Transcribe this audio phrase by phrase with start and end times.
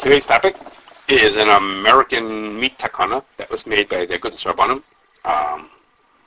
[0.00, 0.56] Today's topic
[1.08, 4.82] is an American meat takana that was made by the good Rabbanim
[5.26, 5.68] um,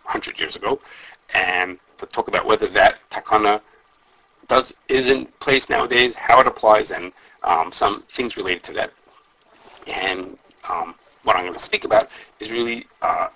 [0.03, 0.79] 100 years ago,
[1.33, 3.61] and to talk about whether that takana
[4.47, 8.93] does is in place nowadays, how it applies, and um, some things related to that.
[9.87, 10.37] And
[10.69, 10.93] um,
[11.23, 12.09] what I'm going to speak about
[12.39, 13.29] is really uh,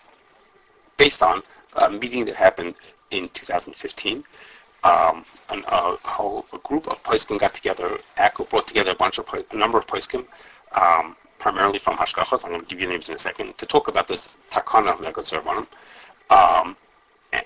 [0.98, 1.42] based on
[1.78, 2.76] a meeting that happened
[3.10, 4.24] in 2015.
[4.88, 7.98] Um, an, uh, a, whole, a group of Poiskim got together.
[8.18, 10.26] AKO brought together a bunch of a number of Poiskim,
[10.82, 12.45] um, primarily from Hashgachas.
[12.45, 15.00] I'm going to give you names in a second to talk about this takana of
[15.00, 15.68] Agudas Harabbanim.
[16.30, 16.78] Um,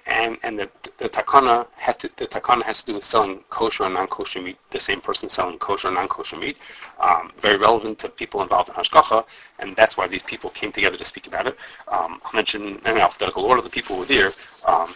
[0.05, 3.85] and and the, the takana had to, the takana has to do with selling kosher
[3.85, 4.57] and non-kosher meat.
[4.69, 6.57] The same person selling kosher and non-kosher meat,
[6.99, 9.25] um, very relevant to people involved in hashgacha,
[9.59, 11.57] and that's why these people came together to speak about it.
[11.87, 14.31] Um, I'll mention in alphabetical order the people who were there.
[14.65, 14.93] Um,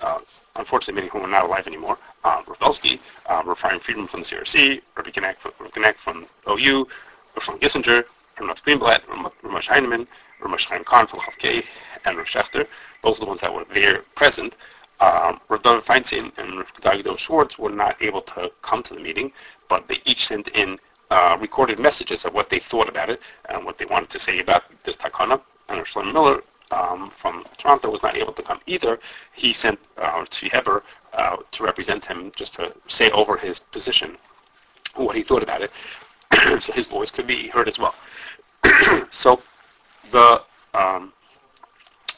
[0.00, 0.20] uh,
[0.56, 1.98] unfortunately, many who are not alive anymore.
[2.24, 5.52] Um, Rav Belsky, uh, Rafine Friedman from the CRC, Rabbi Genack from,
[5.96, 6.88] from OU,
[7.34, 8.04] Rav Gissinger,
[8.36, 10.06] Ramat Greenblatt, Rav Moshe Heinemann,
[10.40, 11.64] Ramesh Chaim Kahn from Chavkei,
[12.04, 12.66] and Rav Schechter.
[13.02, 14.54] Those are the ones that were there present.
[15.00, 19.00] Um, Rav David Feinstein and Rav Dagido Schwartz were not able to come to the
[19.00, 19.32] meeting,
[19.68, 20.78] but they each sent in
[21.10, 24.40] uh, recorded messages of what they thought about it and what they wanted to say
[24.40, 25.40] about this takana.
[25.68, 28.98] And Shlomo Miller um, from Toronto was not able to come either.
[29.32, 34.16] He sent uh, Tzvi Heber uh, to represent him just to say over his position
[34.94, 35.70] what he thought about it,
[36.62, 37.94] so his voice could be heard as well.
[39.10, 39.40] so
[40.10, 40.42] the
[40.74, 41.12] um,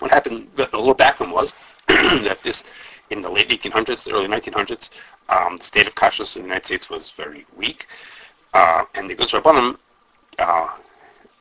[0.00, 1.54] what happened, the, the little background was
[1.88, 2.64] that this,
[3.10, 4.90] in the late 1800s, the early 1900s,
[5.28, 7.86] um, the state of kashrus in the United States was very weak,
[8.54, 10.68] uh, and the Guz uh,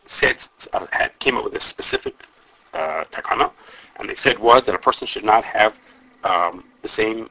[0.05, 2.25] said, uh, had, came up with a specific
[2.73, 3.51] uh, takana,
[3.97, 5.75] and they said was that a person should not have
[6.23, 7.29] um, the same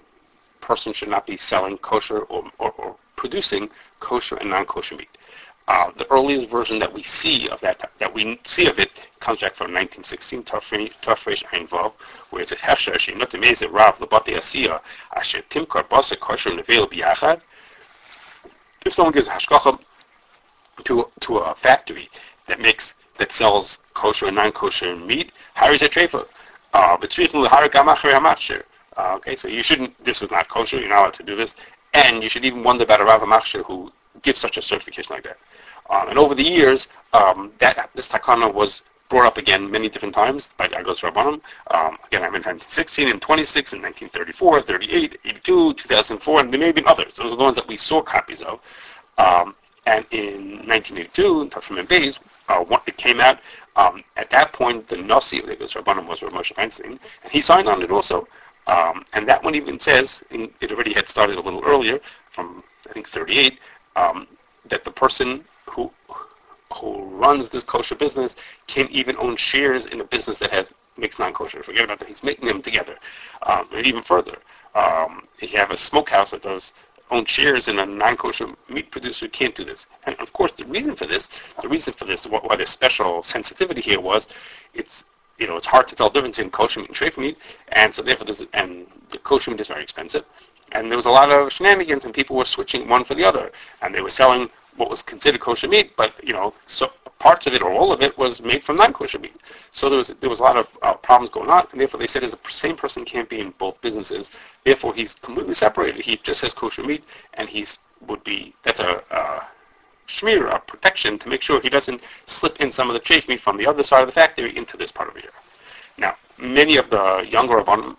[0.61, 3.69] person should not be selling kosher or, or, or producing
[4.01, 5.09] kosher and non-kosher meat.
[5.67, 9.41] Uh, the earliest version that we see of that, that we see of it, comes
[9.41, 11.93] back from 1916, Tafresh Ein Vav,
[12.31, 14.81] where it says, "Hechsher she'not emeze rav lebati asiya
[15.15, 17.43] asher timkar basa kosher nevel biyachad."
[18.87, 19.79] If someone gives a hashgacha
[20.85, 22.09] to to a factory
[22.47, 26.27] that makes that sells kosher and non-kosher meat, is it trefa?
[28.99, 30.05] Uh, okay, so you shouldn't.
[30.05, 30.79] This is not kosher.
[30.79, 31.55] You're not allowed to do this,
[31.95, 33.93] and you should even wonder about a rav machshir who
[34.23, 35.39] gives such a certification like that.
[35.91, 40.15] Um, and over the years, um, that this takana was brought up again many different
[40.15, 41.41] times by Agudas Rabbanim.
[41.71, 46.67] Um, again, I'm in 1916 and 26 and 1934, 38, 82, 2004, and there may
[46.67, 47.15] have been others.
[47.17, 48.61] Those are the ones that we saw copies of.
[49.17, 49.55] Um,
[49.89, 52.19] and in 1982, in Tafshim Beis,
[52.49, 53.39] uh, it came out.
[53.77, 57.69] Um, at that point, the Nasi of Agudas Rabbanim was Moshe Feinstein, and he signed
[57.69, 58.27] on it also.
[58.67, 62.01] Um, and that one even says, it already had started a little earlier,
[62.31, 63.59] from I think 38,
[63.97, 64.27] um,
[64.69, 65.91] that the person who
[66.75, 70.69] who runs this kosher business can even own shares in a business that has
[70.99, 71.63] makes non-kosher.
[71.63, 72.09] Forget about that.
[72.09, 72.97] He's making them together.
[73.47, 74.37] Um, and even further,
[74.75, 76.75] um, you have a smokehouse that does
[77.11, 79.87] own shares in a non-kosher meat producer, can't do this.
[80.05, 81.29] And of course, the reason for this,
[81.63, 84.29] the reason for this, why the special sensitivity here was,
[84.75, 85.05] it's
[85.39, 87.39] you know, it's hard to tell the difference in kosher meat and treif meat,
[87.69, 90.25] and so therefore, this, and the kosher meat is very expensive.
[90.73, 93.53] And there was a lot of shenanigans, and people were switching one for the other,
[93.81, 97.55] and they were selling what was considered kosher meat, but you know, so parts of
[97.55, 99.35] it or all of it was made from non-kosher meat.
[99.73, 102.07] So there was there was a lot of uh, problems going on, and therefore they
[102.07, 104.31] said, as the same person can't be in both businesses.
[104.65, 106.03] Therefore, he's completely separated.
[106.03, 109.41] He just has kosher meat, and he's would be that's a uh,
[110.07, 113.41] shmir, a protection to make sure he doesn't slip in some of the chafe meat
[113.41, 115.33] from the other side of the factory into this part of here.
[115.97, 117.97] Now, many of the younger rabbanim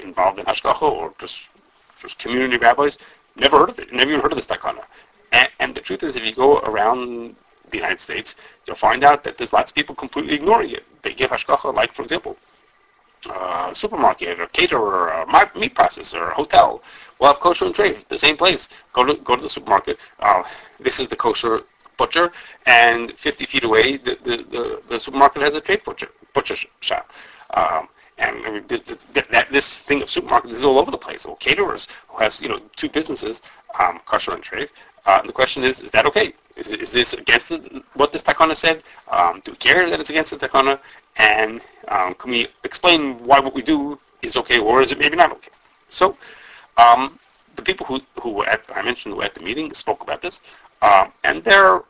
[0.00, 1.36] involved in hashgacha or just
[2.00, 2.98] just community rabbis
[3.36, 4.84] never heard of it, never even heard of this takana.
[5.32, 7.36] And, and the truth is, if you go around
[7.70, 8.34] the United States,
[8.66, 10.84] you'll find out that there's lots of people completely ignoring it.
[11.02, 12.36] They give hashgacha, like, for example,
[13.30, 16.82] a supermarket or caterer or meat processor or hotel
[17.18, 18.68] will have kosher and trade, the same place.
[18.92, 19.98] Go to go to the supermarket.
[20.18, 20.42] Uh,
[20.80, 21.62] this is the kosher
[21.96, 22.32] butcher,
[22.66, 27.10] and 50 feet away, the, the, the, the supermarket has a trade butcher, butcher shop.
[27.54, 27.88] Um,
[28.18, 31.24] and I mean, this, thing of supermarkets is all over the place.
[31.24, 33.42] Well, caterers who has you know two businesses,
[33.78, 34.68] um, kosher and treif,
[35.06, 36.34] uh, the question is, is that okay?
[36.56, 38.82] Is, is this against the, what this takana said?
[39.08, 40.78] Um, do we care that it's against the takana?
[41.16, 45.16] And um, can we explain why what we do is okay, or is it maybe
[45.16, 45.50] not okay?
[45.88, 46.16] So,
[46.76, 47.18] um,
[47.56, 50.40] the people who, who were at, I mentioned, were at the meeting spoke about this,
[50.80, 51.82] um, and their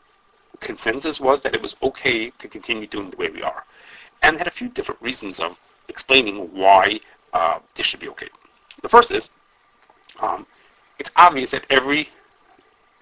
[0.61, 3.65] consensus was that it was okay to continue doing the way we are.
[4.23, 5.59] And had a few different reasons of
[5.89, 7.01] explaining why
[7.33, 8.29] uh, this should be okay.
[8.83, 9.29] The first is,
[10.21, 10.47] um,
[10.99, 12.09] it's obvious that every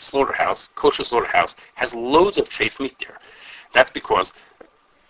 [0.00, 3.18] slaughterhouse, kosher slaughterhouse, has loads of treif meat there.
[3.72, 4.32] That's because,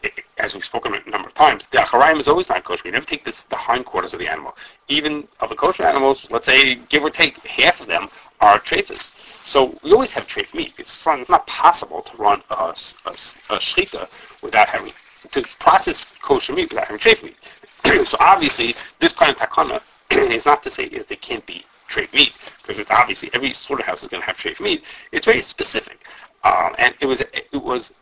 [0.05, 0.09] eh,
[0.39, 2.83] as we've spoken a number of times, the acharayim is always not kosher.
[2.85, 4.57] We never take this, the hindquarters of the animal.
[4.89, 8.09] Even of the kosher animals, let's say, give or take, half of them
[8.41, 9.13] are treifas.
[9.45, 10.75] So we always have treif meat.
[10.79, 12.75] It's not possible to run a,
[13.07, 13.17] a,
[13.51, 14.09] a
[14.43, 14.93] without having,
[15.31, 17.37] to process kosher meat without having treif meat.
[18.09, 22.13] so obviously, this kind of takana is not to say that they can't be treif
[22.15, 22.33] meat,
[22.63, 24.83] because it's obviously every slaughterhouse is going to have treif meat.
[25.13, 25.99] It's very specific,
[26.45, 27.93] um, and it was it was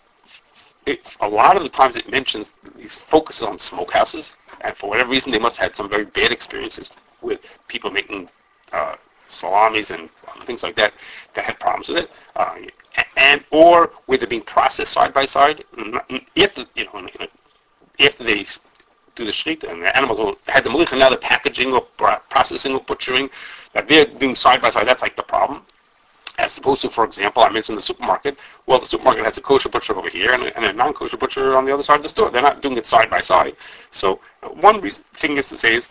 [0.87, 5.11] it, a lot of the times it mentions these focuses on smokehouses, and for whatever
[5.11, 6.91] reason they must have had some very bad experiences
[7.21, 8.29] with people making
[8.73, 8.95] uh,
[9.29, 10.09] salamis and
[10.47, 10.93] things like that
[11.35, 12.57] that had problems with it, uh,
[13.17, 15.65] and or where they're being processed side by side.
[16.37, 17.09] After you know,
[18.01, 18.47] after they
[19.15, 21.83] do the shechita and the animals had the melicha, now the packaging or
[22.31, 23.29] processing or butchering
[23.83, 24.87] they're doing side by side.
[24.87, 25.63] That's like the problem.
[26.39, 28.37] As opposed to, for example, I mentioned the supermarket.
[28.67, 31.57] Well, the supermarket has a kosher butcher over here and a, and a non-kosher butcher
[31.57, 32.31] on the other side of the store.
[32.31, 33.57] They're not doing it side by side.
[33.91, 34.21] So
[34.53, 35.89] one reason, thing is to say is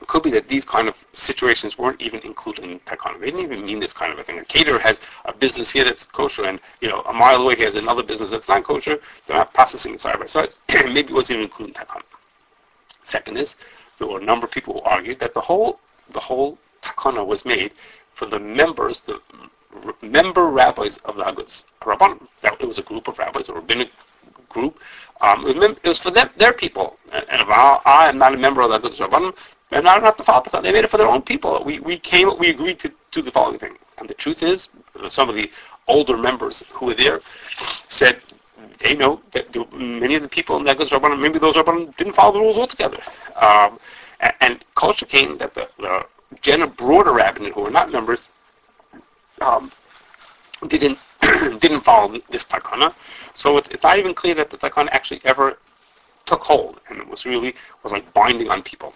[0.00, 3.20] it could be that these kind of situations weren't even included in Takana.
[3.20, 4.38] They didn't even mean this kind of a thing.
[4.38, 7.62] A caterer has a business here that's kosher, and you know a mile away he
[7.62, 8.98] has another business that's not kosher.
[9.26, 10.48] They're not processing it side by side.
[10.72, 12.02] Maybe it wasn't even included in Takana.
[13.04, 13.56] Second is
[13.98, 15.80] there were a number of people who argued that the whole
[16.12, 17.72] the whole takana was made
[18.14, 19.20] for the members, the
[20.02, 21.24] member rabbis of the
[21.82, 22.26] Rabbanim.
[22.42, 23.90] That it was a group of rabbis, a rabbinic
[24.48, 24.78] group.
[25.20, 26.98] Um, it was for them, their people.
[27.12, 29.34] And if I, I am not a member of the Rabbanim,
[29.70, 31.62] then I don't have to follow the They made it for their own people.
[31.64, 33.76] We, we came, we agreed to do the following thing.
[33.98, 34.68] And the truth is,
[35.08, 35.50] some of the
[35.86, 37.20] older members who were there
[37.88, 38.20] said
[38.80, 42.14] they know that the, many of the people in Agudas Rabbanim, maybe those Rabbanim didn't
[42.14, 42.98] follow the rules altogether.
[43.36, 43.78] Um,
[44.20, 46.06] and, and culture came that the, the
[46.42, 48.28] general broader rabbinate who were not members
[49.40, 49.70] um,
[50.68, 50.98] didn't
[51.60, 52.94] didn't follow this takana.
[53.34, 55.58] So it's, it's not even clear that the takana actually ever
[56.26, 58.94] took hold and it was really was like binding on people.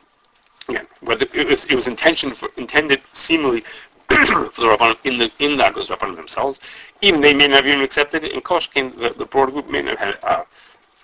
[0.69, 3.61] Again, whether it was it was intention for, intended seemingly
[4.09, 6.61] for the Rabbanim in the in the Agudas Rabbanim themselves.
[7.01, 8.33] Even they may not have even accepted it.
[8.33, 10.45] In Kosh came the, the broader group may not have had uh,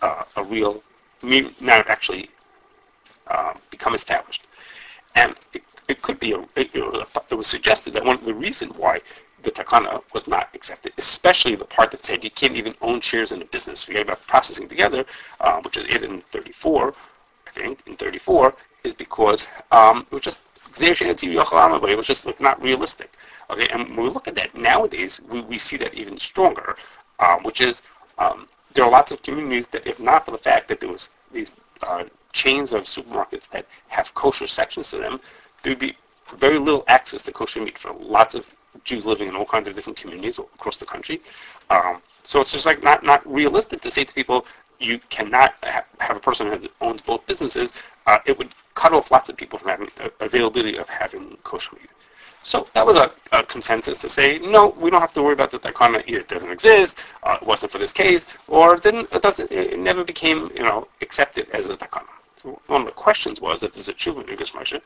[0.03, 0.83] uh, a real
[1.23, 2.31] may not have actually
[3.27, 4.47] uh, become established.
[5.15, 8.77] And it, it could be, a, it, it, was suggested that one of the reasons
[8.77, 9.01] why
[9.43, 13.33] the takana was not accepted, especially the part that said you can't even own shares
[13.33, 13.83] in a business.
[13.83, 15.05] Forget about processing together,
[15.41, 16.95] uh, which is it in 34,
[17.47, 18.55] I think, in 34,
[18.85, 20.41] is because um, it was just
[20.79, 23.13] but it was just like, not realistic.
[23.51, 26.77] Okay, and when we look at that nowadays, we, we see that even stronger,
[27.19, 27.83] um, which is
[28.19, 31.09] um, there are lots of communities that, if not for the fact that there was
[31.33, 31.51] these
[31.83, 35.21] uh, chains of supermarkets that have kosher sections to them,
[35.63, 35.97] there would be
[36.39, 38.47] very little access to kosher meat for lots of
[38.85, 41.21] Jews living in all kinds of different communities across the country.
[41.71, 44.47] Um, so it's just like not, not realistic to say to people,
[44.79, 47.73] you cannot ha- have a person who owns both businesses.
[48.07, 51.77] Uh, it would cut off lots of people from having uh, availability of having kosher
[51.77, 51.91] meat.
[52.43, 55.51] So that was a, a, consensus to say, no, we don't have to worry about
[55.51, 56.03] the takana.
[56.07, 59.79] Either it doesn't exist, uh, it wasn't for this case, or it it doesn't, it
[59.79, 62.09] never became, you know, accepted as a takana.
[62.43, 64.81] One of the questions was that there's a tshuva in Moshe, uh,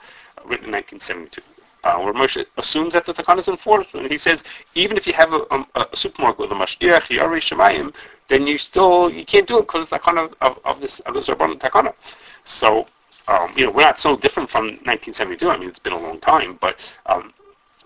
[0.44, 1.42] written in 1972,
[1.84, 3.94] uh, where Moshe assumes that the Takana is enforced.
[3.94, 7.40] And he says, even if you have a, a, a supermarket with a Mashgiach, Yari
[7.40, 7.94] Shemayim,
[8.28, 11.14] then you still, you can't do it because it's Takana of, of, of this, of
[11.14, 11.94] this Takana.
[12.44, 12.86] So,
[13.28, 15.48] um, you know, we're not so different from 1972.
[15.48, 16.76] I mean, it's been a long time, but
[17.06, 17.32] um,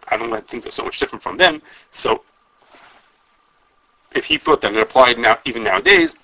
[0.09, 1.61] I don't know things are so much different from then.
[1.91, 2.23] So,
[4.15, 6.15] if he thought that it applied now, even nowadays,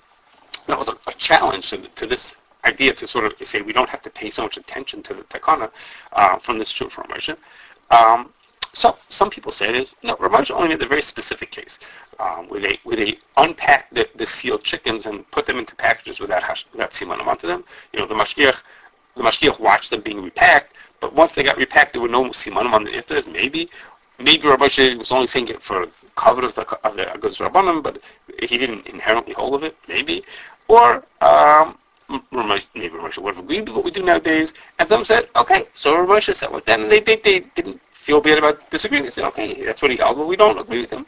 [0.67, 3.89] that was a, a challenge to, to this idea to sort of say we don't
[3.89, 5.71] have to pay so much attention to the takana
[6.13, 7.35] uh, from this shul from Moshe.
[7.91, 8.31] Um,
[8.73, 11.79] so some people say it is no, Rav only made a very specific case
[12.19, 16.19] um, where they where they unpack the, the, sealed chickens and put them into packages
[16.19, 17.63] without hash, without simanim onto them.
[17.93, 18.57] You know the mashgiach
[19.15, 22.73] the mashgiach watched them being repacked, but once they got repacked, there were no simanim
[22.73, 23.21] on the after.
[23.29, 23.69] Maybe
[24.19, 27.99] maybe Rav was only saying it for cover of the of the Agudas Rabbanim, but
[28.41, 29.77] he didn't inherently hold of it.
[29.87, 30.23] Maybe
[30.67, 31.77] or um,
[32.09, 35.95] maybe Ramosha would have agreed with what we do nowadays, and some said, okay, so
[35.95, 39.03] Ramosha said what then, and they, they, they didn't feel bad about disagreeing.
[39.03, 41.05] They said, okay, that's what he but we don't agree with him.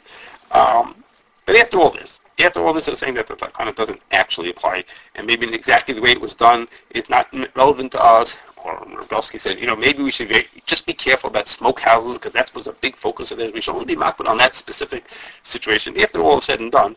[0.50, 1.04] Um,
[1.46, 4.84] but after all this, after all this, they're saying that the takana doesn't actually apply,
[5.14, 8.34] and maybe exactly the way it was done is not relevant to us.
[8.64, 12.52] Or Rabelsky said, you know, maybe we should just be careful about smokehouses because that
[12.54, 13.52] was a big focus of theirs.
[13.54, 15.04] We should only be mocked on that specific
[15.44, 15.98] situation.
[16.00, 16.96] After all is said and done,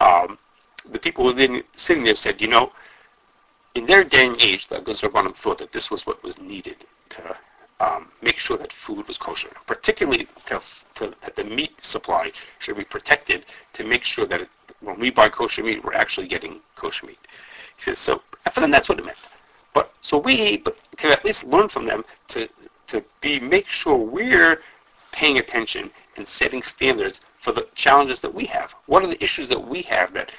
[0.00, 0.38] um,
[0.90, 2.72] the people were sitting there said, you know,
[3.74, 6.84] in their day and age, the Agudas Rabbanim thought that this was what was needed
[7.10, 7.36] to
[7.80, 10.60] um, make sure that food was kosher, particularly to,
[10.96, 14.48] to, that the meat supply should be protected to make sure that it,
[14.80, 17.18] when we buy kosher meat, we're actually getting kosher meat.
[17.76, 19.18] He says, so for them, that's what it meant.
[19.74, 22.48] But so we but can at least learn from them to
[22.88, 24.60] to be make sure we're
[25.12, 28.72] paying attention and setting standards for the challenges that we have.
[28.86, 30.30] What are the issues that we have that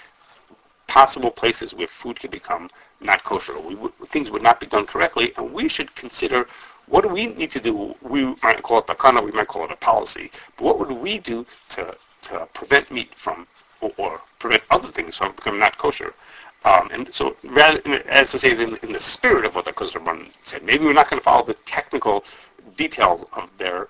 [0.94, 2.70] possible places where food could become
[3.02, 3.76] not kosher, we
[4.14, 6.48] things would not be done correctly, and we should consider
[6.86, 7.96] what do we need to do?
[8.02, 11.18] We might call it takana, we might call it a policy, but what would we
[11.18, 11.98] do to,
[12.28, 13.48] to prevent meat from,
[13.82, 16.14] or, or prevent other things from becoming not kosher?
[16.64, 20.30] Um, and so, rather, as I say, in, in the spirit of what the Kuzarban
[20.44, 22.24] said, maybe we're not going to follow the technical
[22.78, 23.90] details of their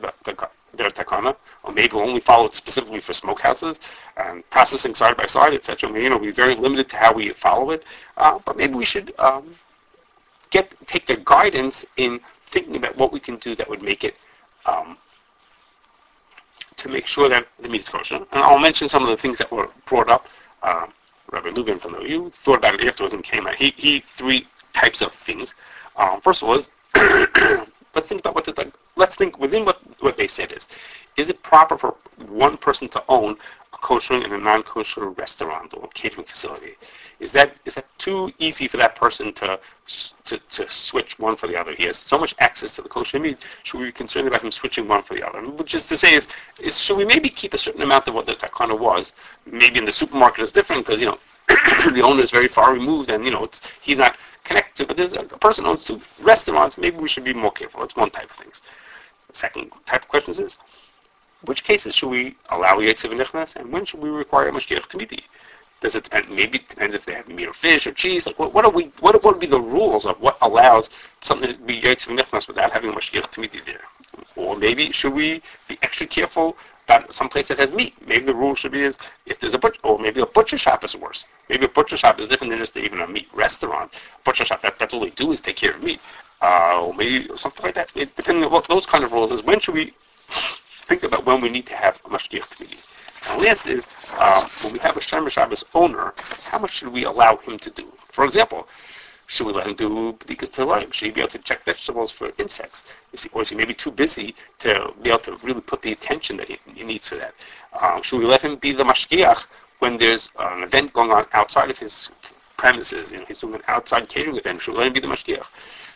[0.00, 3.78] the, the, their takana, or maybe we'll only follow it specifically for smokehouses
[4.16, 5.88] and processing side by side, etc.
[5.88, 7.84] I mean, you know, we're very limited to how we follow it,
[8.16, 9.54] uh, but maybe we should um,
[10.50, 14.16] get take their guidance in thinking about what we can do that would make it
[14.66, 14.96] um,
[16.76, 18.16] to make sure that the meat is kosher.
[18.16, 20.26] And I'll mention some of the things that were brought up.
[20.62, 20.86] Uh,
[21.30, 23.54] Rabbi Luban from the you thought about it afterwards and came out.
[23.56, 25.54] He he three types of things.
[25.96, 26.68] Um, first of all, is
[27.94, 30.68] let's think about what the let's think within what what they said is,
[31.16, 31.96] is it proper for
[32.28, 33.36] one person to own
[33.72, 36.74] a kosher and a non-kosher restaurant or catering facility?
[37.20, 39.60] Is that is that too easy for that person to
[40.24, 41.72] to, to switch one for the other?
[41.72, 43.38] He has so much access to the kosher meat.
[43.62, 45.40] Should we be concerned about him switching one for the other?
[45.48, 46.26] Which is to say, is,
[46.58, 49.12] is should we maybe keep a certain amount of what the takana was?
[49.46, 51.18] Maybe in the supermarket is different because you know
[51.92, 54.86] the owner is very far removed and you know it's he's not connected to.
[54.86, 56.76] But there's a, a person owns two restaurants.
[56.76, 57.84] Maybe we should be more careful.
[57.84, 58.62] It's one type of things.
[59.32, 60.56] Second type of questions is
[61.44, 65.22] which cases should we allow Yetziv Nichnas and when should we require a Mashgiach Tamidi?
[65.80, 66.30] Does it depend?
[66.30, 68.24] Maybe it depends if they have meat or fish or cheese.
[68.24, 68.92] Like, what, what are we?
[69.00, 70.90] What, what would be the rules of what allows
[71.22, 73.80] something to be Yetziv Nichnas without having a Mashgiach Tamidi there?
[74.36, 77.94] Or maybe should we be extra careful about some place that has meat?
[78.06, 78.96] Maybe the rule should be is
[79.26, 81.24] if there's a butcher, or maybe a butcher shop is worse.
[81.48, 83.92] Maybe a butcher shop is different than just even a meat restaurant.
[83.94, 86.00] A butcher shop, that, that's all they do is take care of meat.
[86.42, 87.88] Uh, or maybe something like that.
[87.94, 89.94] It, depending on what those kind of rules is, when should we
[90.88, 92.78] think about when we need to have a mashgiach tamidi.
[93.28, 96.88] And the last is, um, when we have a Shomer Shabbos owner, how much should
[96.88, 97.86] we allow him to do?
[98.10, 98.66] For example,
[99.26, 100.92] should we let him do b'dikas telayim?
[100.92, 102.82] Should he be able to check vegetables for insects?
[103.12, 105.92] Is he, or is he maybe too busy to be able to really put the
[105.92, 107.34] attention that he, he needs for that?
[107.80, 109.44] Um, should we let him be the mashgiach
[109.78, 112.10] when there's an event going on outside of his
[112.56, 113.12] premises?
[113.12, 114.60] You know, he's doing an outside catering event.
[114.60, 115.46] Should we let him be the mashgiach?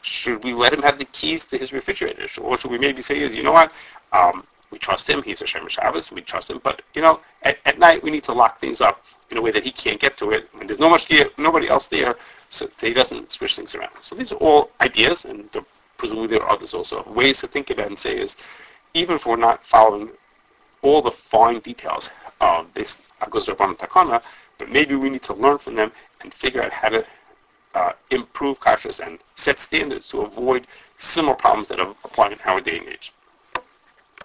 [0.06, 2.28] Should we let him have the keys to his refrigerator?
[2.40, 3.72] Or should we maybe say, is you know what?
[4.12, 5.22] Um, we trust him.
[5.22, 6.12] He's a Shomer Shabbos.
[6.12, 6.60] We trust him.
[6.62, 9.50] But, you know, at, at night we need to lock things up in a way
[9.50, 10.48] that he can't get to it.
[10.52, 12.16] When there's no mashgiach, nobody else there,
[12.48, 13.90] so he doesn't switch things around.
[14.00, 15.50] So these are all ideas, and
[15.98, 18.36] presumably there are others also, ways to think about and say is,
[18.94, 20.10] even if we're not following
[20.82, 22.08] all the fine details
[22.40, 24.22] of this Agudas Rabban Takana,
[24.58, 27.04] but maybe we need to learn from them and figure out how to
[27.76, 30.66] uh, improve kashrus and set standards to avoid
[30.98, 33.12] similar problems that are applying in our day and age.